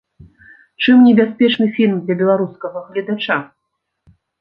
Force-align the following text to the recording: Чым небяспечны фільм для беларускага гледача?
Чым 0.85 1.03
небяспечны 1.09 1.69
фільм 1.77 1.95
для 2.09 2.19
беларускага 2.25 2.85
гледача? 2.91 3.41